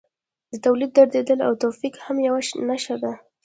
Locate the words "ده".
3.03-3.13